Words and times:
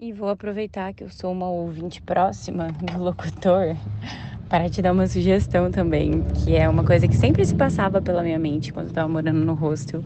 E 0.00 0.12
vou 0.12 0.28
aproveitar 0.28 0.92
que 0.92 1.04
eu 1.04 1.08
sou 1.08 1.30
uma 1.30 1.48
ouvinte 1.48 2.02
próxima 2.02 2.72
do 2.72 2.98
locutor 3.02 3.76
para 4.48 4.68
te 4.68 4.82
dar 4.82 4.92
uma 4.92 5.06
sugestão 5.06 5.70
também, 5.70 6.24
que 6.34 6.54
é 6.54 6.68
uma 6.68 6.84
coisa 6.84 7.06
que 7.06 7.16
sempre 7.16 7.44
se 7.44 7.54
passava 7.54 8.02
pela 8.02 8.22
minha 8.22 8.38
mente 8.38 8.72
quando 8.72 8.86
eu 8.86 8.90
estava 8.90 9.08
morando 9.08 9.38
no 9.38 9.54
hostel. 9.54 10.04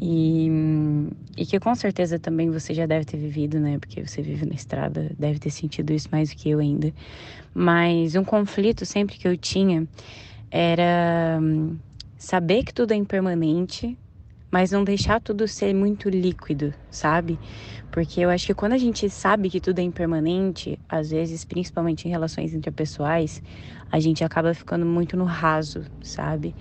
E, 0.00 0.48
e 1.36 1.44
que 1.44 1.60
com 1.60 1.74
certeza 1.74 2.18
também 2.18 2.50
você 2.50 2.72
já 2.72 2.86
deve 2.86 3.04
ter 3.04 3.18
vivido, 3.18 3.60
né? 3.60 3.78
Porque 3.78 4.04
você 4.04 4.22
vive 4.22 4.46
na 4.46 4.54
estrada, 4.54 5.12
deve 5.18 5.38
ter 5.38 5.50
sentido 5.50 5.92
isso 5.92 6.08
mais 6.10 6.30
do 6.30 6.36
que 6.36 6.48
eu 6.48 6.58
ainda. 6.58 6.92
Mas 7.54 8.16
um 8.16 8.24
conflito 8.24 8.84
sempre 8.86 9.16
que 9.18 9.28
eu 9.28 9.36
tinha 9.36 9.86
era 10.50 11.38
hum, 11.40 11.76
saber 12.16 12.64
que 12.64 12.72
tudo 12.72 12.92
é 12.92 12.96
impermanente, 12.96 13.96
mas 14.52 14.70
não 14.70 14.84
deixar 14.84 15.20
tudo 15.20 15.48
ser 15.48 15.74
muito 15.74 16.08
líquido, 16.10 16.74
sabe? 16.90 17.40
Porque 17.90 18.20
eu 18.20 18.30
acho 18.30 18.46
que 18.46 18.54
quando 18.54 18.74
a 18.74 18.78
gente 18.78 19.08
sabe 19.10 19.50
que 19.50 19.60
tudo 19.60 19.78
é 19.80 19.82
impermanente, 19.82 20.78
às 20.88 21.10
vezes, 21.10 21.44
principalmente 21.44 22.06
em 22.06 22.10
relações 22.10 22.54
interpessoais, 22.54 23.42
a 23.90 23.98
gente 24.00 24.24
acaba 24.24 24.54
ficando 24.54 24.86
muito 24.86 25.16
no 25.16 25.24
raso, 25.24 25.84
sabe? 26.02 26.54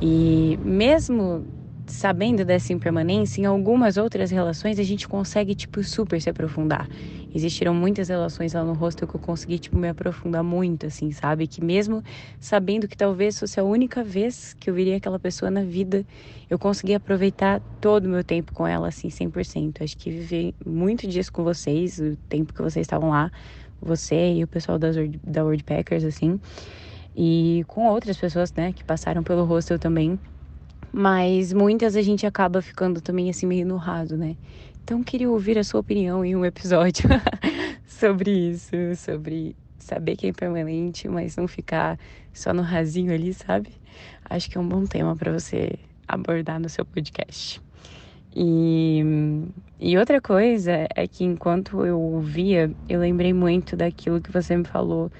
E 0.00 0.56
mesmo 0.60 1.46
sabendo 1.90 2.44
dessa 2.44 2.72
impermanência, 2.72 3.42
em 3.42 3.44
algumas 3.44 3.96
outras 3.96 4.30
relações 4.30 4.78
a 4.78 4.82
gente 4.82 5.08
consegue, 5.08 5.54
tipo, 5.54 5.82
super 5.82 6.20
se 6.20 6.30
aprofundar. 6.30 6.88
Existiram 7.34 7.74
muitas 7.74 8.08
relações 8.08 8.54
lá 8.54 8.64
no 8.64 8.72
hostel 8.72 9.06
que 9.06 9.16
eu 9.16 9.20
consegui, 9.20 9.58
tipo, 9.58 9.76
me 9.76 9.88
aprofundar 9.88 10.42
muito, 10.42 10.86
assim, 10.86 11.12
sabe? 11.12 11.46
Que 11.46 11.62
mesmo 11.62 12.02
sabendo 12.40 12.88
que 12.88 12.96
talvez 12.96 13.38
fosse 13.38 13.58
a 13.60 13.64
única 13.64 14.02
vez 14.02 14.54
que 14.58 14.70
eu 14.70 14.74
viria 14.74 14.96
aquela 14.96 15.18
pessoa 15.18 15.50
na 15.50 15.62
vida, 15.62 16.04
eu 16.48 16.58
consegui 16.58 16.94
aproveitar 16.94 17.62
todo 17.80 18.06
o 18.06 18.08
meu 18.08 18.24
tempo 18.24 18.52
com 18.52 18.66
ela, 18.66 18.88
assim, 18.88 19.10
100%. 19.10 19.82
Acho 19.82 19.96
que 19.96 20.10
viver 20.10 20.54
muito 20.64 21.06
dias 21.06 21.28
com 21.28 21.44
vocês, 21.44 21.98
o 21.98 22.16
tempo 22.28 22.52
que 22.52 22.62
vocês 22.62 22.84
estavam 22.84 23.10
lá, 23.10 23.30
você 23.80 24.34
e 24.34 24.44
o 24.44 24.48
pessoal 24.48 24.78
das, 24.78 24.96
da 25.24 25.42
Packers 25.64 26.04
assim, 26.04 26.38
e 27.14 27.64
com 27.66 27.86
outras 27.86 28.16
pessoas, 28.16 28.52
né, 28.52 28.72
que 28.72 28.84
passaram 28.84 29.22
pelo 29.22 29.44
hostel 29.44 29.78
também 29.78 30.18
mas 30.92 31.52
muitas 31.52 31.96
a 31.96 32.02
gente 32.02 32.26
acaba 32.26 32.60
ficando 32.60 33.00
também 33.00 33.30
assim 33.30 33.46
meio 33.46 33.66
no 33.66 33.76
raso, 33.76 34.16
né? 34.16 34.36
Então 34.82 35.02
queria 35.04 35.30
ouvir 35.30 35.58
a 35.58 35.64
sua 35.64 35.80
opinião 35.80 36.24
em 36.24 36.34
um 36.34 36.44
episódio 36.44 37.08
sobre 37.86 38.30
isso, 38.30 38.74
sobre 38.96 39.54
saber 39.78 40.16
que 40.16 40.26
é 40.26 40.30
impermanente, 40.30 41.08
mas 41.08 41.36
não 41.36 41.46
ficar 41.46 41.98
só 42.32 42.52
no 42.52 42.62
rasinho 42.62 43.12
ali, 43.12 43.32
sabe? 43.32 43.70
Acho 44.28 44.50
que 44.50 44.58
é 44.58 44.60
um 44.60 44.68
bom 44.68 44.84
tema 44.84 45.14
para 45.16 45.32
você 45.32 45.78
abordar 46.06 46.60
no 46.60 46.68
seu 46.68 46.84
podcast. 46.84 47.60
E, 48.34 49.02
e 49.78 49.98
outra 49.98 50.20
coisa 50.20 50.86
é 50.94 51.06
que 51.06 51.24
enquanto 51.24 51.84
eu 51.84 52.00
ouvia, 52.00 52.72
eu 52.88 53.00
lembrei 53.00 53.32
muito 53.32 53.76
daquilo 53.76 54.20
que 54.20 54.30
você 54.30 54.56
me 54.56 54.64
falou 54.64 55.10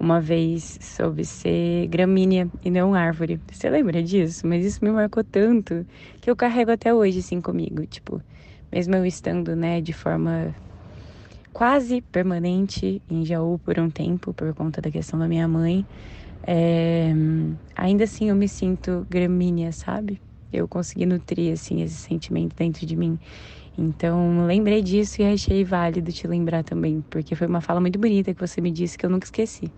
uma 0.00 0.20
vez 0.20 0.78
sobre 0.80 1.24
ser 1.24 1.86
gramínea 1.88 2.50
e 2.64 2.70
não 2.70 2.94
árvore. 2.94 3.40
Você 3.52 3.68
lembra 3.70 4.02
disso? 4.02 4.46
Mas 4.46 4.64
isso 4.64 4.84
me 4.84 4.90
marcou 4.90 5.22
tanto 5.24 5.86
que 6.20 6.30
eu 6.30 6.36
carrego 6.36 6.70
até 6.72 6.94
hoje 6.94 7.20
assim 7.20 7.40
comigo, 7.40 7.86
tipo, 7.86 8.22
mesmo 8.72 8.94
eu 8.96 9.06
estando, 9.06 9.54
né, 9.56 9.80
de 9.80 9.92
forma 9.92 10.56
quase 11.52 12.00
permanente 12.02 13.02
em 13.10 13.24
Jaú 13.24 13.58
por 13.58 13.78
um 13.78 13.90
tempo 13.90 14.32
por 14.34 14.54
conta 14.54 14.80
da 14.80 14.90
questão 14.90 15.18
da 15.18 15.28
minha 15.28 15.48
mãe, 15.48 15.86
é, 16.46 17.12
ainda 17.76 18.04
assim 18.04 18.30
eu 18.30 18.36
me 18.36 18.48
sinto 18.48 19.06
gramínea, 19.10 19.72
sabe? 19.72 20.20
Eu 20.52 20.66
consegui 20.68 21.06
nutrir 21.06 21.52
assim 21.52 21.82
esse 21.82 21.94
sentimento 21.96 22.54
dentro 22.56 22.86
de 22.86 22.96
mim. 22.96 23.18
Então, 23.78 24.46
lembrei 24.46 24.82
disso 24.82 25.22
e 25.22 25.24
achei 25.26 25.64
válido 25.64 26.12
te 26.12 26.26
lembrar 26.28 26.64
também, 26.64 27.02
porque 27.10 27.36
foi 27.36 27.46
uma 27.46 27.60
fala 27.60 27.80
muito 27.80 27.98
bonita 27.98 28.34
que 28.34 28.40
você 28.40 28.60
me 28.60 28.70
disse 28.72 28.98
que 28.98 29.06
eu 29.06 29.10
nunca 29.10 29.26
esqueci. 29.26 29.72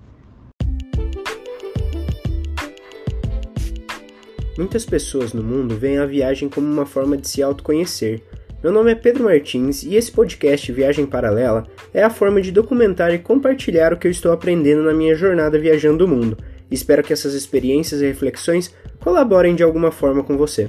Muitas 4.56 4.84
pessoas 4.84 5.32
no 5.32 5.42
mundo 5.42 5.76
veem 5.76 5.96
a 5.96 6.04
viagem 6.04 6.46
como 6.46 6.70
uma 6.70 6.84
forma 6.84 7.16
de 7.16 7.26
se 7.26 7.42
autoconhecer. 7.42 8.20
Meu 8.62 8.70
nome 8.70 8.92
é 8.92 8.94
Pedro 8.94 9.24
Martins 9.24 9.82
e 9.82 9.94
esse 9.94 10.12
podcast 10.12 10.70
Viagem 10.70 11.06
Paralela 11.06 11.66
é 11.92 12.02
a 12.02 12.10
forma 12.10 12.38
de 12.40 12.52
documentar 12.52 13.14
e 13.14 13.18
compartilhar 13.18 13.94
o 13.94 13.96
que 13.96 14.06
eu 14.06 14.10
estou 14.10 14.30
aprendendo 14.30 14.82
na 14.82 14.92
minha 14.92 15.14
jornada 15.14 15.58
viajando 15.58 16.04
o 16.04 16.08
mundo. 16.08 16.36
Espero 16.70 17.02
que 17.02 17.14
essas 17.14 17.32
experiências 17.32 18.02
e 18.02 18.06
reflexões 18.06 18.74
colaborem 19.00 19.54
de 19.54 19.62
alguma 19.62 19.90
forma 19.90 20.22
com 20.22 20.36
você. 20.36 20.68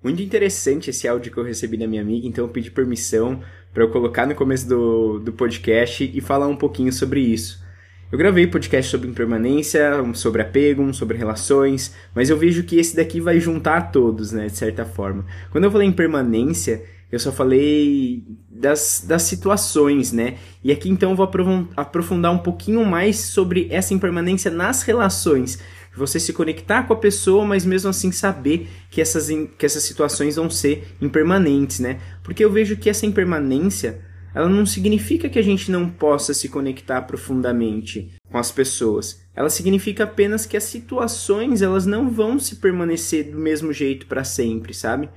Muito 0.00 0.22
interessante 0.22 0.90
esse 0.90 1.08
áudio 1.08 1.32
que 1.32 1.38
eu 1.38 1.44
recebi 1.44 1.76
da 1.76 1.88
minha 1.88 2.02
amiga, 2.02 2.26
então 2.26 2.44
eu 2.44 2.48
pedi 2.48 2.70
permissão 2.70 3.40
para 3.74 3.82
eu 3.82 3.90
colocar 3.90 4.26
no 4.28 4.34
começo 4.36 4.68
do, 4.68 5.18
do 5.18 5.32
podcast 5.32 6.08
e 6.14 6.20
falar 6.20 6.46
um 6.46 6.56
pouquinho 6.56 6.92
sobre 6.92 7.20
isso. 7.20 7.68
Eu 8.12 8.18
gravei 8.18 8.44
podcast 8.44 8.90
sobre 8.90 9.08
impermanência, 9.08 9.92
sobre 10.14 10.42
apego, 10.42 10.92
sobre 10.92 11.16
relações, 11.16 11.94
mas 12.12 12.28
eu 12.28 12.36
vejo 12.36 12.64
que 12.64 12.76
esse 12.76 12.96
daqui 12.96 13.20
vai 13.20 13.38
juntar 13.38 13.92
todos, 13.92 14.32
né, 14.32 14.46
de 14.46 14.56
certa 14.56 14.84
forma. 14.84 15.24
Quando 15.52 15.62
eu 15.62 15.70
falei 15.70 15.86
impermanência, 15.86 16.82
eu 17.12 17.20
só 17.20 17.30
falei 17.30 18.24
das, 18.50 19.04
das 19.06 19.22
situações, 19.22 20.12
né? 20.12 20.38
E 20.62 20.72
aqui 20.72 20.90
então 20.90 21.10
eu 21.10 21.16
vou 21.16 21.30
aprofundar 21.76 22.32
um 22.32 22.38
pouquinho 22.38 22.84
mais 22.84 23.16
sobre 23.16 23.68
essa 23.70 23.94
impermanência 23.94 24.50
nas 24.50 24.82
relações. 24.82 25.60
Você 25.96 26.18
se 26.18 26.32
conectar 26.32 26.84
com 26.84 26.92
a 26.92 26.96
pessoa, 26.96 27.44
mas 27.44 27.64
mesmo 27.64 27.90
assim 27.90 28.10
saber 28.10 28.68
que 28.90 29.00
essas, 29.00 29.28
que 29.56 29.66
essas 29.66 29.84
situações 29.84 30.34
vão 30.34 30.50
ser 30.50 30.96
impermanentes, 31.00 31.78
né? 31.78 31.98
Porque 32.24 32.44
eu 32.44 32.50
vejo 32.50 32.76
que 32.76 32.90
essa 32.90 33.06
impermanência 33.06 34.09
ela 34.34 34.48
não 34.48 34.64
significa 34.64 35.28
que 35.28 35.38
a 35.38 35.42
gente 35.42 35.70
não 35.70 35.88
possa 35.88 36.32
se 36.32 36.48
conectar 36.48 37.02
profundamente 37.02 38.12
com 38.30 38.38
as 38.38 38.50
pessoas. 38.52 39.22
Ela 39.34 39.50
significa 39.50 40.04
apenas 40.04 40.46
que 40.46 40.56
as 40.56 40.64
situações 40.64 41.62
elas 41.62 41.86
não 41.86 42.10
vão 42.10 42.38
se 42.38 42.56
permanecer 42.56 43.30
do 43.30 43.38
mesmo 43.38 43.72
jeito 43.72 44.06
para 44.06 44.24
sempre, 44.24 44.72
sabe? 44.72 45.08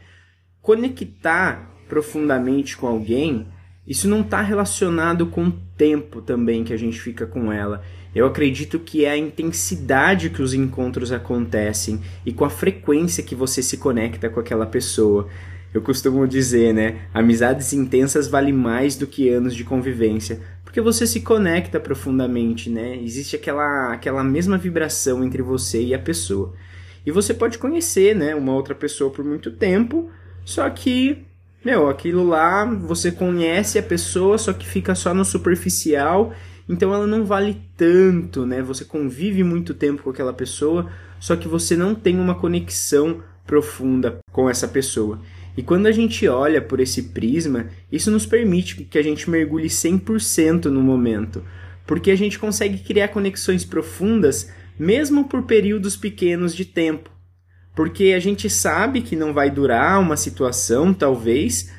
Conectar 0.62 1.72
profundamente 1.88 2.76
com 2.76 2.88
alguém, 2.88 3.48
isso 3.86 4.08
não 4.08 4.22
está 4.22 4.42
relacionado 4.42 5.28
com 5.28 5.46
o 5.48 5.52
tempo 5.78 6.22
também 6.22 6.64
que 6.64 6.74
a 6.74 6.78
gente 6.78 7.00
fica 7.00 7.28
com 7.28 7.52
ela. 7.52 7.84
Eu 8.16 8.26
acredito 8.26 8.80
que 8.80 9.06
é 9.06 9.12
a 9.12 9.18
intensidade 9.18 10.30
que 10.30 10.42
os 10.42 10.54
encontros 10.54 11.12
acontecem 11.12 12.00
e 12.26 12.32
com 12.32 12.46
a 12.46 12.50
frequência 12.50 13.24
que 13.24 13.36
você 13.36 13.62
se 13.62 13.78
conecta 13.78 14.30
com 14.30 14.40
aquela 14.40 14.66
pessoa. 14.66 15.28
Eu 15.74 15.82
costumo 15.82 16.28
dizer, 16.28 16.74
né? 16.74 17.02
Amizades 17.14 17.74
intensas 17.74 18.28
valem 18.28 18.54
mais 18.54 18.96
do 18.96 19.08
que 19.08 19.30
anos 19.30 19.56
de 19.56 19.64
convivência, 19.64 20.40
porque 20.64 20.80
você 20.80 21.08
se 21.08 21.22
conecta 21.22 21.80
profundamente, 21.80 22.70
né? 22.70 22.96
Existe 23.02 23.36
aquela, 23.36 23.92
aquela 23.94 24.24
mesma 24.24 24.58
vibração 24.58 25.24
entre 25.24 25.42
você 25.42 25.82
e 25.84 25.94
a 25.94 26.00
pessoa. 26.00 26.54
E 27.06 27.12
você 27.12 27.34
pode 27.34 27.58
conhecer, 27.58 28.16
né, 28.16 28.34
uma 28.34 28.54
outra 28.54 28.74
pessoa 28.74 29.10
por 29.10 29.26
muito 29.26 29.52
tempo, 29.52 30.10
só 30.46 30.70
que, 30.70 31.26
meu, 31.64 31.90
aquilo 31.90 32.26
lá 32.26 32.66
você 32.66 33.12
conhece 33.12 33.78
a 33.78 33.84
pessoa, 33.84 34.38
só 34.38 34.54
que 34.54 34.66
fica 34.66 34.96
só 34.96 35.14
no 35.14 35.26
superficial, 35.26 36.34
então 36.68 36.94
ela 36.94 37.08
não 37.08 37.26
vale 37.26 37.62
tanto, 37.76 38.46
né? 38.46 38.62
Você 38.62 38.86
convive 38.86 39.44
muito 39.44 39.74
tempo 39.74 40.04
com 40.04 40.12
aquela 40.12 40.34
pessoa, 40.34 40.90
só 41.20 41.36
que 41.36 41.48
você 41.48 41.76
não 41.76 41.94
tem 41.94 42.18
uma 42.20 42.36
conexão 42.36 43.22
profunda 43.46 44.20
com 44.32 44.50
essa 44.50 44.68
pessoa. 44.68 45.20
E 45.56 45.62
quando 45.62 45.86
a 45.86 45.92
gente 45.92 46.28
olha 46.28 46.62
por 46.62 46.80
esse 46.80 47.04
prisma, 47.04 47.68
isso 47.92 48.10
nos 48.10 48.26
permite 48.26 48.76
que 48.84 48.98
a 48.98 49.04
gente 49.04 49.30
mergulhe 49.30 49.68
100% 49.68 50.66
no 50.66 50.82
momento, 50.82 51.44
porque 51.86 52.10
a 52.12 52.16
gente 52.16 52.40
consegue 52.40 52.80
criar 52.80 53.10
conexões 53.10 53.64
profundas 53.64 54.52
mesmo 54.78 55.26
por 55.26 55.44
períodos 55.44 55.96
pequenos 55.96 56.56
de 56.56 56.66
tempo. 56.66 57.12
Porque 57.76 58.14
a 58.16 58.20
gente 58.20 58.50
sabe 58.50 59.02
que 59.02 59.16
não 59.16 59.34
vai 59.34 59.50
durar 59.50 60.00
uma 60.00 60.18
situação, 60.18 60.94
talvez, 60.94 61.72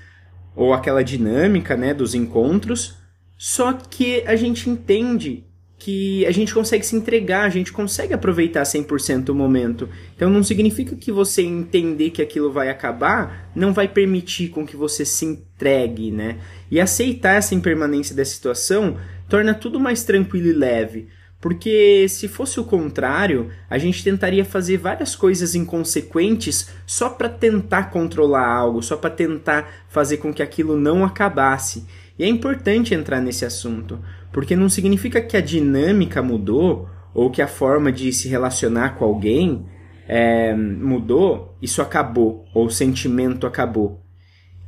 ou 0.54 0.72
aquela 0.72 1.02
dinâmica, 1.02 1.76
né, 1.76 1.92
dos 1.92 2.14
encontros, 2.14 2.96
só 3.36 3.72
que 3.72 4.22
a 4.26 4.36
gente 4.36 4.70
entende 4.70 5.44
que 5.78 6.24
a 6.24 6.30
gente 6.30 6.54
consegue 6.54 6.86
se 6.86 6.96
entregar, 6.96 7.44
a 7.44 7.50
gente 7.50 7.72
consegue 7.72 8.14
aproveitar 8.14 8.62
100% 8.62 9.28
o 9.28 9.34
momento. 9.34 9.88
Então 10.16 10.30
não 10.30 10.42
significa 10.42 10.96
que 10.96 11.12
você 11.12 11.42
entender 11.42 12.10
que 12.10 12.22
aquilo 12.22 12.52
vai 12.52 12.70
acabar 12.70 13.50
não 13.54 13.72
vai 13.72 13.88
permitir 13.88 14.48
com 14.48 14.66
que 14.66 14.76
você 14.76 15.04
se 15.04 15.24
entregue, 15.24 16.10
né? 16.10 16.38
E 16.70 16.80
aceitar 16.80 17.34
essa 17.34 17.54
impermanência 17.54 18.14
da 18.14 18.24
situação 18.24 18.96
torna 19.28 19.54
tudo 19.54 19.80
mais 19.80 20.04
tranquilo 20.04 20.48
e 20.48 20.52
leve. 20.52 21.08
Porque 21.44 22.06
se 22.08 22.26
fosse 22.26 22.58
o 22.58 22.64
contrário, 22.64 23.50
a 23.68 23.76
gente 23.76 24.02
tentaria 24.02 24.46
fazer 24.46 24.78
várias 24.78 25.14
coisas 25.14 25.54
inconsequentes 25.54 26.70
só 26.86 27.10
para 27.10 27.28
tentar 27.28 27.90
controlar 27.90 28.46
algo, 28.46 28.82
só 28.82 28.96
para 28.96 29.10
tentar 29.10 29.84
fazer 29.86 30.16
com 30.16 30.32
que 30.32 30.42
aquilo 30.42 30.80
não 30.80 31.04
acabasse. 31.04 31.84
E 32.18 32.24
é 32.24 32.28
importante 32.28 32.94
entrar 32.94 33.20
nesse 33.20 33.44
assunto, 33.44 33.98
porque 34.32 34.54
não 34.54 34.68
significa 34.68 35.20
que 35.20 35.36
a 35.36 35.40
dinâmica 35.40 36.22
mudou 36.22 36.88
ou 37.12 37.30
que 37.30 37.42
a 37.42 37.48
forma 37.48 37.92
de 37.92 38.12
se 38.12 38.28
relacionar 38.28 38.96
com 38.96 39.04
alguém 39.04 39.66
é, 40.06 40.54
mudou, 40.54 41.56
isso 41.62 41.80
acabou, 41.80 42.44
ou 42.52 42.66
o 42.66 42.70
sentimento 42.70 43.46
acabou. 43.46 44.02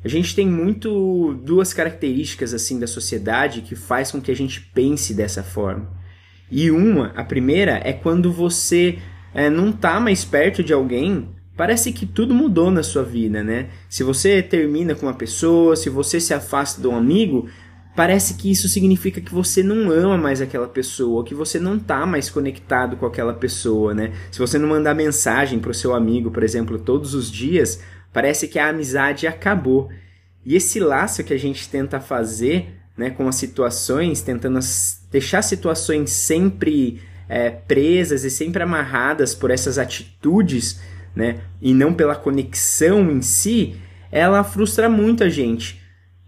a 0.05 0.09
gente 0.09 0.37
tem 0.37 0.47
muito 0.47 1.35
duas 1.45 1.75
características 1.75 2.55
assim 2.55 2.79
da 2.79 2.87
sociedade 2.87 3.63
que 3.63 3.75
faz 3.75 4.13
com 4.13 4.21
que 4.21 4.31
a 4.31 4.37
gente 4.37 4.61
pense 4.61 5.13
dessa 5.13 5.43
forma. 5.43 5.91
E 6.51 6.71
uma, 6.71 7.09
a 7.17 7.25
primeira 7.25 7.81
é 7.85 7.93
quando 7.93 8.33
você 8.33 8.99
é, 9.35 9.51
não 9.51 9.73
tá 9.73 9.99
mais 9.99 10.25
perto 10.25 10.63
de 10.63 10.73
alguém, 10.73 11.29
parece 11.57 11.93
que 11.93 12.05
tudo 12.05 12.35
mudou 12.35 12.71
na 12.71 12.83
sua 12.83 13.03
vida, 13.03 13.43
né? 13.43 13.71
Se 13.89 14.03
você 14.03 14.43
termina 14.43 14.95
com 14.95 15.07
uma 15.07 15.15
pessoa, 15.15 15.75
se 15.75 15.89
você 15.89 16.21
se 16.21 16.35
afasta 16.35 16.81
de 16.81 16.87
um 16.87 16.95
amigo, 16.95 17.49
parece 17.97 18.35
que 18.35 18.51
isso 18.51 18.69
significa 18.69 19.21
que 19.21 19.33
você 19.33 19.63
não 19.63 19.91
ama 19.91 20.19
mais 20.19 20.43
aquela 20.43 20.69
pessoa, 20.69 21.25
que 21.25 21.35
você 21.35 21.59
não 21.59 21.79
tá 21.79 22.05
mais 22.05 22.29
conectado 22.29 22.97
com 22.97 23.07
aquela 23.07 23.33
pessoa, 23.33 23.95
né? 23.95 24.13
Se 24.31 24.39
você 24.39 24.59
não 24.59 24.69
mandar 24.69 24.95
mensagem 24.95 25.59
pro 25.59 25.73
seu 25.73 25.95
amigo, 25.95 26.31
por 26.31 26.43
exemplo, 26.43 26.79
todos 26.79 27.15
os 27.15 27.31
dias, 27.31 27.81
parece 28.13 28.47
que 28.47 28.59
a 28.59 28.69
amizade 28.69 29.27
acabou. 29.27 29.89
E 30.45 30.55
esse 30.55 30.79
laço 30.79 31.25
que 31.25 31.33
a 31.33 31.39
gente 31.39 31.69
tenta 31.69 31.99
fazer 31.99 32.77
né, 32.97 33.11
com 33.11 33.27
as 33.29 33.37
situações, 33.37 34.23
tentando 34.23 34.59
deixar 35.11 35.43
situações 35.43 36.11
sempre 36.11 37.01
é, 37.29 37.51
presas 37.51 38.25
e 38.25 38.31
sempre 38.31 38.63
amarradas 38.63 39.35
por 39.35 39.51
essas 39.51 39.79
atitudes, 39.79 40.81
né, 41.17 41.41
e 41.63 41.73
não 41.73 41.95
pela 41.95 42.15
conexão 42.15 43.11
em 43.11 43.23
si, 43.23 43.77
ela 44.13 44.45
frustra 44.45 44.87
muito 44.89 45.25
a 45.25 45.31
gente. 45.31 45.81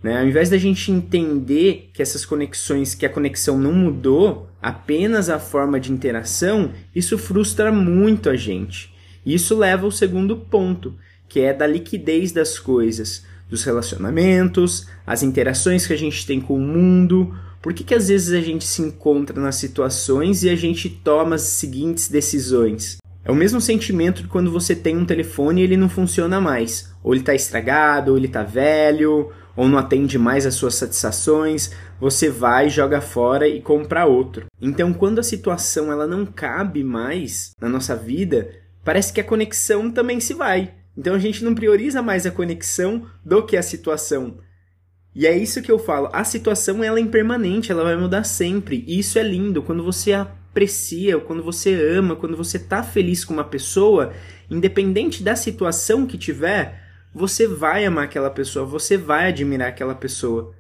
Né? 0.02 0.19
Ao 0.19 0.26
invés 0.26 0.49
da 0.49 0.56
gente 0.56 0.90
entender 0.90 1.90
que 1.93 2.00
essas 2.00 2.25
conexões, 2.25 2.94
que 2.94 3.05
a 3.05 3.11
conexão 3.11 3.58
não 3.58 3.73
mudou, 3.73 4.49
apenas 4.62 5.29
a 5.29 5.38
forma 5.38 5.79
de 5.79 5.93
interação, 5.93 6.73
isso 6.94 7.19
frustra 7.19 7.70
muito 7.70 8.31
a 8.31 8.37
gente. 8.37 8.94
E 9.26 9.35
isso 9.35 9.56
leva 9.56 9.85
ao 9.85 9.90
segundo 9.90 10.37
ponto, 10.37 10.94
que 11.29 11.41
é 11.41 11.52
da 11.52 11.67
liquidez 11.67 12.32
das 12.32 12.58
coisas 12.58 13.26
dos 13.50 13.64
relacionamentos, 13.64 14.87
as 15.06 15.23
interações 15.23 15.87
que 15.87 15.93
a 15.93 15.99
gente 15.99 16.26
tem 16.26 16.41
com 16.41 16.56
o 16.56 16.61
mundo. 16.61 17.34
Por 17.61 17.75
que, 17.75 17.82
que 17.84 17.94
às 17.94 18.08
vezes 18.08 18.32
a 18.32 18.41
gente 18.41 18.64
se 18.64 18.81
encontra 18.82 19.38
nas 19.41 19.56
situações 19.56 20.43
e 20.43 20.50
a 20.50 20.56
gente 20.56 20.88
toma 20.88 21.34
as 21.34 21.43
seguintes 21.43 22.08
decisões? 22.08 22.99
É 23.28 23.30
o 23.30 23.34
mesmo 23.34 23.60
sentimento 23.60 24.22
de 24.22 24.28
quando 24.28 24.50
você 24.50 24.75
tem 24.75 24.96
um 24.96 25.04
telefone 25.04 25.60
e 25.60 25.64
ele 25.64 25.76
não 25.76 25.90
funciona 25.90 26.40
mais. 26.40 26.90
Ou 27.04 27.12
ele 27.12 27.20
está 27.20 27.34
estragado, 27.34 28.12
ou 28.12 28.16
ele 28.16 28.26
está 28.26 28.42
velho, 28.42 29.30
ou 29.54 29.69
não 29.69 29.76
atende 29.76 30.19
mais 30.19 30.46
às 30.46 30.54
suas 30.54 30.76
satisfações, 30.76 31.70
você 32.00 32.30
vai, 32.30 32.70
joga 32.70 33.02
fora 33.02 33.46
e 33.46 33.60
compra 33.60 34.06
outro. 34.06 34.46
Então, 34.58 34.94
quando 34.94 35.19
a 35.19 35.22
situação 35.22 35.92
ela 35.92 36.06
não 36.06 36.25
cabe 36.25 36.82
mais 36.82 37.50
na 37.60 37.69
nossa 37.69 37.94
vida, 37.94 38.48
parece 38.82 39.12
que 39.12 39.20
a 39.20 39.25
conexão 39.25 39.90
também 39.90 40.20
se 40.20 40.32
vai. 40.32 40.72
Então 40.96 41.14
a 41.14 41.19
gente 41.19 41.44
não 41.44 41.54
prioriza 41.54 42.00
mais 42.00 42.24
a 42.24 42.31
conexão 42.31 43.06
do 43.22 43.44
que 43.44 43.58
a 43.58 43.62
situação. 43.62 44.38
E 45.14 45.26
é 45.26 45.36
isso 45.36 45.60
que 45.60 45.70
eu 45.70 45.78
falo. 45.78 46.08
A 46.14 46.24
situação 46.24 46.82
ela 46.82 46.98
é 46.98 47.02
impermanente, 47.02 47.70
ela 47.70 47.84
vai 47.84 47.96
mudar 47.96 48.24
sempre. 48.24 48.84
E 48.86 48.98
isso 48.98 49.19
é 49.19 49.22
lindo 49.22 49.62
quando 49.62 49.84
você 49.84 50.12
aprecia, 50.58 51.20
quando 51.20 51.40
você 51.40 51.72
ama, 51.72 52.16
quando 52.16 52.37
você 52.37 52.58
tá 52.58 52.82
feliz 52.82 53.25
com 53.25 53.32
uma 53.32 53.44
pessoa, 53.44 54.12
independente 54.50 55.22
da 55.22 55.37
situação 55.37 56.05
que 56.05 56.19
tiver, 56.19 56.82
você 57.14 57.46
vai 57.46 57.87
amar 57.87 58.05
aquela 58.05 58.28
pessoa, 58.28 58.66
você 58.66 58.96
vai 58.96 59.28
admirar 59.28 59.69
aquela 59.69 59.94
pessoa. 59.94 60.52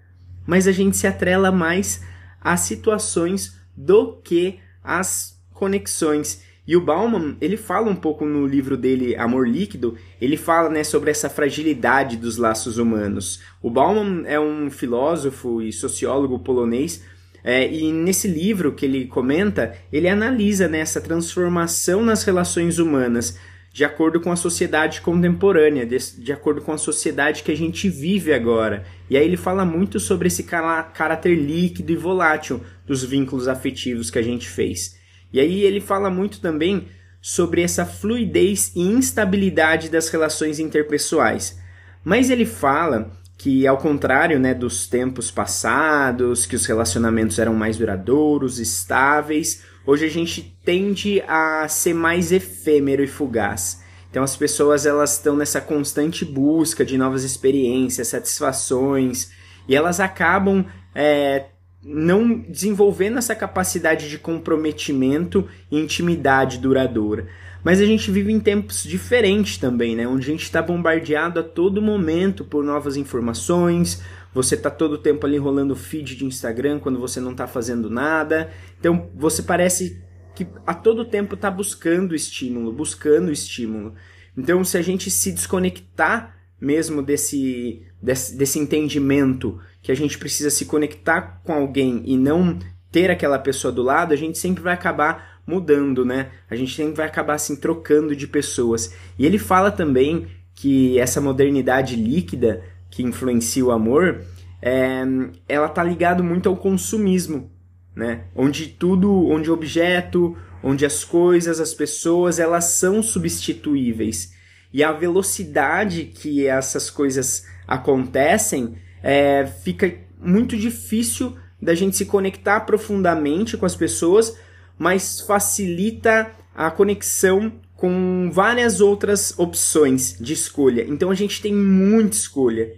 Mas 0.46 0.68
a 0.68 0.72
gente 0.72 0.96
se 0.96 1.08
atrela 1.08 1.50
mais 1.50 2.04
às 2.40 2.60
situações 2.60 3.58
do 3.76 4.12
que 4.22 4.60
às 4.84 5.36
conexões. 5.52 6.44
E 6.64 6.76
o 6.76 6.80
Bauman, 6.80 7.36
ele 7.40 7.56
fala 7.56 7.90
um 7.90 7.96
pouco 7.96 8.24
no 8.24 8.46
livro 8.46 8.76
dele 8.76 9.16
Amor 9.16 9.48
Líquido, 9.48 9.96
ele 10.20 10.36
fala 10.36 10.68
né, 10.68 10.84
sobre 10.84 11.10
essa 11.10 11.28
fragilidade 11.28 12.16
dos 12.16 12.36
laços 12.36 12.78
humanos. 12.78 13.42
O 13.60 13.68
Bauman 13.68 14.22
é 14.26 14.38
um 14.38 14.70
filósofo 14.70 15.60
e 15.60 15.72
sociólogo 15.72 16.38
polonês, 16.38 17.02
é, 17.42 17.70
e 17.72 17.92
nesse 17.92 18.28
livro 18.28 18.72
que 18.72 18.84
ele 18.84 19.06
comenta, 19.06 19.74
ele 19.92 20.08
analisa 20.08 20.68
né, 20.68 20.80
essa 20.80 21.00
transformação 21.00 22.02
nas 22.02 22.24
relações 22.24 22.78
humanas 22.78 23.38
de 23.72 23.84
acordo 23.84 24.20
com 24.20 24.32
a 24.32 24.36
sociedade 24.36 25.00
contemporânea, 25.00 25.86
de, 25.86 25.96
de, 26.18 26.32
acordo 26.32 26.60
com 26.62 26.72
a 26.72 26.78
sociedade 26.78 27.42
que 27.42 27.52
a 27.52 27.56
gente 27.56 27.88
vive 27.88 28.32
agora. 28.32 28.84
E 29.08 29.16
aí 29.16 29.24
ele 29.24 29.36
fala 29.36 29.64
muito 29.64 30.00
sobre 30.00 30.26
esse 30.26 30.42
caráter 30.42 31.36
líquido 31.36 31.92
e 31.92 31.96
volátil 31.96 32.60
dos 32.86 33.04
vínculos 33.04 33.46
afetivos 33.46 34.10
que 34.10 34.18
a 34.18 34.22
gente 34.22 34.48
fez. 34.48 34.98
E 35.32 35.38
aí 35.38 35.62
ele 35.62 35.80
fala 35.80 36.10
muito 36.10 36.40
também 36.40 36.88
sobre 37.20 37.62
essa 37.62 37.84
fluidez 37.84 38.72
e 38.74 38.80
instabilidade 38.80 39.88
das 39.88 40.08
relações 40.08 40.58
interpessoais. 40.58 41.58
Mas 42.02 42.30
ele 42.30 42.46
fala 42.46 43.12
que 43.38 43.68
ao 43.68 43.78
contrário, 43.78 44.40
né, 44.40 44.52
dos 44.52 44.88
tempos 44.88 45.30
passados, 45.30 46.44
que 46.44 46.56
os 46.56 46.66
relacionamentos 46.66 47.38
eram 47.38 47.54
mais 47.54 47.76
duradouros, 47.76 48.58
estáveis, 48.58 49.62
hoje 49.86 50.04
a 50.04 50.10
gente 50.10 50.58
tende 50.64 51.22
a 51.28 51.68
ser 51.68 51.94
mais 51.94 52.32
efêmero 52.32 53.02
e 53.02 53.06
fugaz. 53.06 53.80
Então 54.10 54.24
as 54.24 54.36
pessoas 54.36 54.86
elas 54.86 55.14
estão 55.14 55.36
nessa 55.36 55.60
constante 55.60 56.24
busca 56.24 56.84
de 56.84 56.98
novas 56.98 57.22
experiências, 57.22 58.08
satisfações, 58.08 59.30
e 59.68 59.76
elas 59.76 60.00
acabam 60.00 60.66
é, 60.92 61.44
não 61.80 62.40
desenvolvendo 62.40 63.18
essa 63.18 63.36
capacidade 63.36 64.10
de 64.10 64.18
comprometimento 64.18 65.48
e 65.70 65.78
intimidade 65.78 66.58
duradoura. 66.58 67.28
Mas 67.62 67.80
a 67.80 67.84
gente 67.84 68.10
vive 68.10 68.32
em 68.32 68.40
tempos 68.40 68.84
diferentes 68.84 69.58
também, 69.58 69.96
né? 69.96 70.06
Onde 70.06 70.26
a 70.28 70.30
gente 70.30 70.44
está 70.44 70.62
bombardeado 70.62 71.40
a 71.40 71.42
todo 71.42 71.82
momento 71.82 72.44
por 72.44 72.64
novas 72.64 72.96
informações. 72.96 74.02
Você 74.32 74.54
está 74.54 74.70
todo 74.70 74.92
o 74.92 74.98
tempo 74.98 75.26
ali 75.26 75.36
rolando 75.36 75.74
feed 75.74 76.16
de 76.16 76.24
Instagram 76.24 76.78
quando 76.78 76.98
você 76.98 77.20
não 77.20 77.32
está 77.32 77.46
fazendo 77.46 77.90
nada. 77.90 78.50
Então 78.78 79.10
você 79.14 79.42
parece 79.42 80.02
que 80.34 80.46
a 80.66 80.74
todo 80.74 81.04
tempo 81.04 81.34
está 81.34 81.50
buscando 81.50 82.14
estímulo, 82.14 82.72
buscando 82.72 83.32
estímulo. 83.32 83.94
Então 84.36 84.62
se 84.62 84.78
a 84.78 84.82
gente 84.82 85.10
se 85.10 85.32
desconectar 85.32 86.36
mesmo 86.60 87.02
desse, 87.02 87.82
desse, 88.02 88.36
desse 88.36 88.58
entendimento 88.58 89.60
que 89.82 89.92
a 89.92 89.94
gente 89.94 90.18
precisa 90.18 90.50
se 90.50 90.64
conectar 90.64 91.40
com 91.44 91.52
alguém 91.52 92.02
e 92.04 92.16
não 92.16 92.58
ter 92.90 93.10
aquela 93.10 93.38
pessoa 93.38 93.72
do 93.72 93.82
lado, 93.82 94.12
a 94.12 94.16
gente 94.16 94.38
sempre 94.38 94.62
vai 94.62 94.74
acabar 94.74 95.37
mudando, 95.48 96.04
né? 96.04 96.30
A 96.50 96.54
gente 96.54 96.76
sempre 96.76 96.94
vai 96.94 97.06
acabar 97.06 97.34
assim 97.34 97.56
trocando 97.56 98.14
de 98.14 98.26
pessoas. 98.26 98.94
E 99.18 99.24
ele 99.24 99.38
fala 99.38 99.70
também 99.70 100.26
que 100.54 100.98
essa 100.98 101.22
modernidade 101.22 101.96
líquida 101.96 102.62
que 102.90 103.02
influencia 103.02 103.64
o 103.64 103.70
amor, 103.70 104.20
é, 104.60 105.02
ela 105.48 105.68
tá 105.68 105.82
ligado 105.82 106.22
muito 106.22 106.48
ao 106.48 106.56
consumismo, 106.56 107.50
né? 107.96 108.24
Onde 108.34 108.66
tudo, 108.66 109.26
onde 109.28 109.50
objeto, 109.50 110.36
onde 110.62 110.84
as 110.84 111.02
coisas, 111.02 111.60
as 111.60 111.72
pessoas, 111.72 112.38
elas 112.38 112.64
são 112.64 113.02
substituíveis. 113.02 114.34
E 114.70 114.84
a 114.84 114.92
velocidade 114.92 116.04
que 116.04 116.46
essas 116.46 116.90
coisas 116.90 117.46
acontecem 117.66 118.76
é, 119.02 119.46
fica 119.46 119.94
muito 120.20 120.56
difícil 120.56 121.36
da 121.60 121.74
gente 121.74 121.96
se 121.96 122.04
conectar 122.04 122.60
profundamente 122.60 123.56
com 123.56 123.66
as 123.66 123.74
pessoas, 123.74 124.36
mas 124.78 125.20
facilita 125.20 126.30
a 126.54 126.70
conexão 126.70 127.52
com 127.74 128.30
várias 128.32 128.80
outras 128.80 129.38
opções 129.38 130.16
de 130.20 130.32
escolha. 130.32 130.84
Então 130.88 131.10
a 131.10 131.14
gente 131.14 131.40
tem 131.40 131.54
muita 131.54 132.16
escolha. 132.16 132.72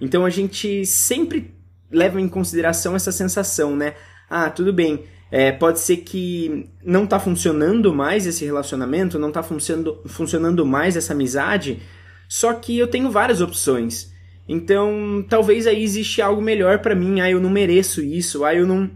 Então 0.00 0.24
a 0.24 0.30
gente 0.30 0.84
sempre 0.84 1.54
leva 1.90 2.20
em 2.20 2.28
consideração 2.28 2.96
essa 2.96 3.12
sensação, 3.12 3.76
né? 3.76 3.94
Ah, 4.28 4.50
tudo 4.50 4.72
bem. 4.72 5.04
É, 5.30 5.50
pode 5.50 5.80
ser 5.80 5.98
que 5.98 6.68
não 6.84 7.04
está 7.04 7.18
funcionando 7.18 7.94
mais 7.94 8.26
esse 8.26 8.44
relacionamento, 8.44 9.18
não 9.18 9.28
está 9.28 9.42
funcionando, 9.42 10.02
funcionando 10.06 10.66
mais 10.66 10.94
essa 10.94 11.14
amizade, 11.14 11.80
só 12.28 12.52
que 12.52 12.78
eu 12.78 12.86
tenho 12.86 13.10
várias 13.10 13.40
opções. 13.40 14.12
Então, 14.46 15.24
talvez 15.28 15.66
aí 15.66 15.82
existe 15.82 16.20
algo 16.20 16.42
melhor 16.42 16.80
para 16.80 16.94
mim, 16.94 17.20
ah, 17.20 17.30
eu 17.30 17.40
não 17.40 17.48
mereço 17.48 18.02
isso, 18.02 18.44
ah, 18.44 18.54
eu 18.54 18.66
não. 18.66 18.90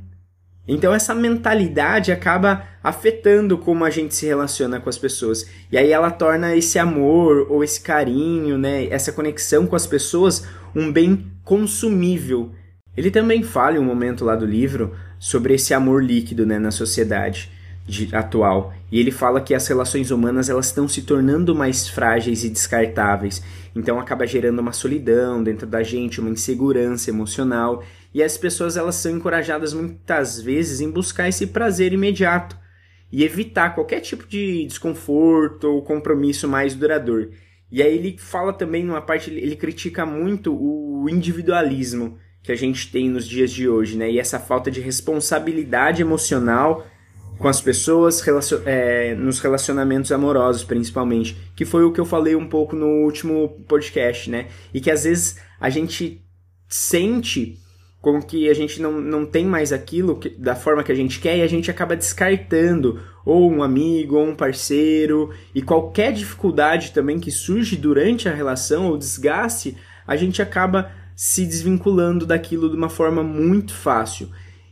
Então, 0.69 0.93
essa 0.93 1.15
mentalidade 1.15 2.11
acaba 2.11 2.65
afetando 2.83 3.57
como 3.57 3.85
a 3.85 3.91
gente 3.91 4.15
se 4.15 4.27
relaciona 4.27 4.81
com 4.81 4.89
as 4.89 4.99
pessoas. 4.99 5.49
E 5.71 5.79
aí 5.79 5.91
ela 5.91 6.11
torna 6.11 6.57
esse 6.57 6.79
amor 6.79 7.47
ou 7.51 7.63
esse 7.63 7.81
carinho, 7.81 8.59
né, 8.59 8.87
essa 8.89 9.13
conexão 9.13 9.67
com 9.67 9.77
as 9.77 9.87
pessoas 9.87 10.47
um 10.75 10.91
bem 10.91 11.27
consumível. 11.45 12.51
Ele 12.97 13.11
também 13.11 13.43
fala 13.43 13.77
em 13.77 13.79
um 13.79 13.85
momento 13.85 14.25
lá 14.25 14.35
do 14.35 14.47
livro 14.47 14.95
sobre 15.19 15.55
esse 15.55 15.73
amor 15.75 16.03
líquido 16.03 16.47
né, 16.47 16.59
na 16.59 16.71
sociedade 16.71 17.51
de, 17.87 18.15
atual. 18.15 18.75
E 18.91 18.99
ele 18.99 19.11
fala 19.11 19.41
que 19.41 19.55
as 19.55 19.67
relações 19.67 20.11
humanas 20.11 20.49
elas 20.49 20.67
estão 20.67 20.89
se 20.89 21.03
tornando 21.03 21.55
mais 21.55 21.89
frágeis 21.89 22.45
e 22.45 22.49
descartáveis. 22.49 23.43
Então 23.75 23.99
acaba 23.99 24.27
gerando 24.27 24.59
uma 24.61 24.73
solidão 24.73 25.43
dentro 25.43 25.67
da 25.67 25.83
gente, 25.83 26.21
uma 26.21 26.31
insegurança 26.31 27.11
emocional. 27.11 27.83
E 28.17 28.23
as 28.23 28.39
pessoas 28.39 28.79
elas 28.79 28.95
são 28.95 29.13
encorajadas 29.13 29.75
muitas 29.75 30.41
vezes 30.41 30.81
em 30.81 30.91
buscar 30.91 31.29
esse 31.29 31.49
prazer 31.49 31.93
imediato 31.93 32.57
e 33.13 33.23
evitar 33.23 33.75
qualquer 33.75 34.01
tipo 34.01 34.27
de 34.27 34.65
desconforto 34.65 35.65
ou 35.65 35.83
compromisso 35.83 36.49
mais 36.49 36.75
duradouro. 36.75 37.31
E 37.71 37.83
aí 37.83 37.95
ele 37.95 38.17
fala 38.17 38.55
também 38.55 38.83
numa 38.83 39.03
parte, 39.03 39.31
ele 39.31 39.55
critica 39.55 40.07
muito 40.07 40.57
o 40.59 41.07
individualismo 41.11 42.17
que 42.43 42.51
a 42.51 42.57
gente 42.57 42.91
tem 42.91 43.11
nos 43.11 43.29
dias 43.29 43.51
de 43.51 43.69
hoje, 43.69 43.99
né? 43.99 44.11
E 44.11 44.19
essa 44.19 44.41
falta 44.41 44.71
de 44.71 44.81
responsabilidade 44.81 46.01
emocional 46.01 46.87
com 47.37 47.49
as 47.49 47.61
pessoas, 47.61 48.23
relacion 48.23 48.63
é, 48.65 49.15
nos 49.15 49.41
relacionamentos 49.41 50.11
amorosos, 50.11 50.65
principalmente. 50.65 51.37
Que 51.55 51.67
foi 51.67 51.85
o 51.85 51.93
que 51.93 52.01
eu 52.01 52.07
falei 52.07 52.35
um 52.35 52.49
pouco 52.49 52.75
no 52.75 53.05
último 53.05 53.63
podcast, 53.69 54.31
né? 54.31 54.47
E 54.73 54.81
que 54.81 54.91
às 54.91 55.05
vezes 55.05 55.37
a 55.61 55.69
gente 55.69 56.25
sente 56.67 57.66
com 58.01 58.23
que 58.23 58.49
a 58.49 58.55
gente 58.55 58.81
não, 58.81 59.01
não 59.01 59.27
tem 59.27 59.45
mais 59.45 59.73
aquilo 59.73 60.19
que, 60.19 60.31
da 60.31 60.55
forma 60.55 60.83
que 60.85 60.93
a 60.93 60.95
gente 60.95 61.19
quer 61.19 61.39
e 61.39 61.43
a 61.43 61.47
gente 61.47 61.71
acaba 61.71 61.97
descartando 61.97 63.01
ou 63.25 63.51
um 63.51 63.63
amigo 63.63 64.17
ou 64.17 64.27
um 64.27 64.35
parceiro 64.35 65.35
e 65.55 65.61
qualquer 65.61 66.13
dificuldade 66.13 66.93
também 66.93 67.19
que 67.19 67.31
surge 67.31 67.77
durante 67.77 68.29
a 68.29 68.35
relação 68.35 68.87
ou 68.87 68.97
desgaste, 68.97 69.77
a 70.07 70.15
gente 70.15 70.41
acaba 70.41 70.93
se 71.17 71.45
desvinculando 71.45 72.27
daquilo 72.27 72.71
de 72.71 72.77
uma 72.77 72.89
forma 72.89 73.23
muito 73.23 73.75
fácil. 73.75 74.29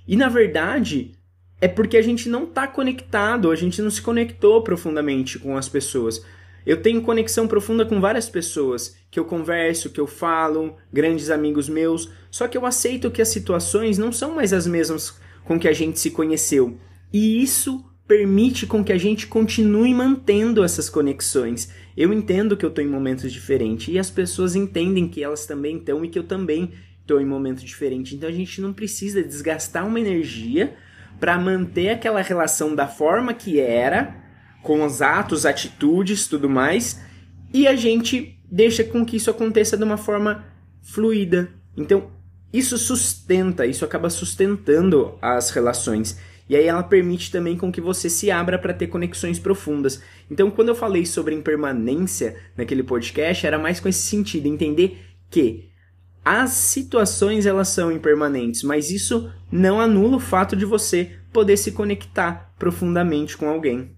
E 0.07 0.17
na 0.17 0.29
verdade, 0.29 1.13
é 1.61 1.67
porque 1.67 1.97
a 1.97 2.03
gente 2.03 2.29
não 2.29 2.45
está 2.45 2.67
conectado, 2.67 3.51
a 3.51 3.57
gente 3.57 3.81
não 3.81 3.91
se 3.91 4.03
conectou 4.03 4.63
profundamente 4.63 5.39
com 5.39 5.57
as 5.57 5.69
pessoas. 5.69 6.25
Eu 6.67 6.81
tenho 6.81 7.03
conexão 7.03 7.47
profunda 7.47 7.85
com 7.85 8.01
várias 8.01 8.29
pessoas 8.29 8.97
que 9.11 9.21
eu 9.21 9.25
converso, 9.25 9.91
que 9.91 10.01
eu 10.01 10.07
falo, 10.07 10.77
grandes 10.93 11.31
amigos 11.31 11.69
meus, 11.69 12.11
só 12.31 12.49
que 12.49 12.57
eu 12.57 12.65
aceito 12.65 13.11
que 13.11 13.23
as 13.23 13.29
situações 13.29 13.99
não 13.99 14.11
são 14.11 14.35
mais 14.35 14.53
as 14.53 14.67
mesmas 14.67 15.19
com 15.45 15.59
que 15.59 15.69
a 15.69 15.73
gente 15.73 16.01
se 16.01 16.11
conheceu. 16.11 16.79
E 17.13 17.43
isso 17.43 17.85
permite 18.09 18.67
com 18.67 18.85
que 18.85 18.93
a 18.93 18.99
gente 18.99 19.27
continue 19.27 19.95
mantendo 19.95 20.65
essas 20.65 20.91
conexões. 20.91 21.71
Eu 21.97 22.13
entendo 22.13 22.57
que 22.57 22.65
eu 22.65 22.69
estou 22.69 22.85
em 22.85 22.89
momentos 22.89 23.33
diferentes 23.33 23.93
e 23.95 23.99
as 23.99 24.11
pessoas 24.11 24.55
entendem 24.55 25.09
que 25.09 25.23
elas 25.23 25.47
também 25.47 25.77
estão 25.77 26.05
e 26.05 26.09
que 26.09 26.19
eu 26.19 26.25
também 26.25 26.73
estou 27.01 27.21
em 27.21 27.27
momentos 27.27 27.63
diferentes. 27.63 28.13
Então 28.13 28.29
a 28.29 28.33
gente 28.33 28.61
não 28.61 28.73
precisa 28.73 29.23
desgastar 29.23 29.87
uma 29.87 30.01
energia 30.01 30.75
para 31.21 31.39
manter 31.39 31.91
aquela 31.91 32.21
relação 32.21 32.75
da 32.75 32.87
forma 32.87 33.33
que 33.33 33.61
era 33.61 34.24
com 34.65 34.85
os 34.85 35.01
atos, 35.01 35.47
atitudes, 35.47 36.27
tudo 36.27 36.51
mais, 36.51 37.01
e 37.53 37.69
a 37.69 37.77
gente 37.77 38.37
deixa 38.51 38.83
com 38.83 39.05
que 39.05 39.17
isso 39.17 39.31
aconteça 39.31 39.77
de 39.77 39.85
uma 39.85 39.97
forma 39.97 40.45
fluida. 40.83 41.51
Então, 41.77 42.11
isso 42.53 42.77
sustenta, 42.79 43.67
isso 43.67 43.85
acaba 43.85 44.09
sustentando 44.09 45.17
as 45.21 45.51
relações. 45.51 46.19
E 46.49 46.57
aí 46.57 46.67
ela 46.67 46.83
permite 46.83 47.31
também 47.31 47.57
com 47.57 47.71
que 47.71 47.81
você 47.81 48.09
se 48.09 48.31
abra 48.31 48.59
para 48.59 48.75
ter 48.75 48.87
conexões 48.87 49.39
profundas. 49.39 50.03
Então, 50.31 50.51
quando 50.51 50.69
eu 50.69 50.75
falei 50.75 51.07
sobre 51.07 51.35
impermanência 51.35 52.37
naquele 52.57 52.83
podcast, 52.83 53.47
era 53.47 53.59
mais 53.59 53.81
com 53.81 53.89
esse 53.89 54.03
sentido, 54.03 54.47
entender 54.47 54.99
que 55.31 55.69
as 56.25 56.51
situações 56.51 57.45
elas 57.45 57.69
são 57.69 57.93
impermanentes, 57.93 58.63
mas 58.63 58.91
isso 58.91 59.31
não 59.53 59.81
anula 59.81 60.17
o 60.17 60.21
fato 60.21 60.57
de 60.57 60.65
você 60.65 61.13
poder 61.33 61.57
se 61.57 61.73
conectar 61.73 62.55
profundamente 62.59 63.37
com 63.37 63.49
alguém. 63.49 63.95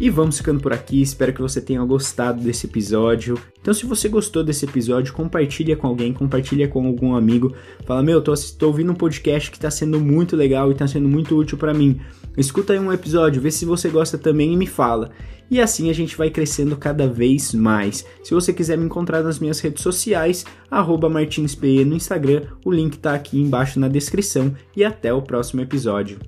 E 0.00 0.10
vamos 0.10 0.38
ficando 0.38 0.60
por 0.60 0.72
aqui, 0.72 1.00
espero 1.00 1.32
que 1.32 1.40
você 1.40 1.60
tenha 1.60 1.82
gostado 1.84 2.42
desse 2.42 2.66
episódio. 2.66 3.38
Então, 3.60 3.72
se 3.72 3.86
você 3.86 4.08
gostou 4.08 4.42
desse 4.42 4.64
episódio, 4.64 5.12
compartilha 5.12 5.76
com 5.76 5.86
alguém, 5.86 6.12
compartilha 6.12 6.66
com 6.66 6.84
algum 6.84 7.14
amigo. 7.14 7.54
Fala, 7.86 8.02
meu, 8.02 8.20
tô, 8.20 8.34
tô 8.58 8.66
ouvindo 8.66 8.92
um 8.92 8.96
podcast 8.96 9.50
que 9.50 9.58
tá 9.58 9.70
sendo 9.70 10.00
muito 10.00 10.34
legal 10.34 10.70
e 10.70 10.74
tá 10.74 10.86
sendo 10.86 11.08
muito 11.08 11.36
útil 11.36 11.56
para 11.56 11.72
mim. 11.72 12.00
Escuta 12.36 12.72
aí 12.72 12.78
um 12.78 12.92
episódio, 12.92 13.40
vê 13.40 13.50
se 13.50 13.64
você 13.64 13.88
gosta 13.88 14.18
também 14.18 14.52
e 14.52 14.56
me 14.56 14.66
fala. 14.66 15.10
E 15.50 15.60
assim 15.60 15.88
a 15.88 15.92
gente 15.92 16.16
vai 16.16 16.30
crescendo 16.30 16.76
cada 16.76 17.06
vez 17.06 17.54
mais. 17.54 18.04
Se 18.22 18.34
você 18.34 18.52
quiser 18.52 18.76
me 18.76 18.86
encontrar 18.86 19.22
nas 19.22 19.38
minhas 19.38 19.60
redes 19.60 19.82
sociais, 19.82 20.44
martinspe 21.10 21.84
no 21.84 21.94
Instagram, 21.94 22.42
o 22.64 22.72
link 22.72 22.98
tá 22.98 23.14
aqui 23.14 23.40
embaixo 23.40 23.78
na 23.78 23.86
descrição. 23.86 24.54
E 24.76 24.84
até 24.84 25.12
o 25.12 25.22
próximo 25.22 25.60
episódio. 25.60 26.18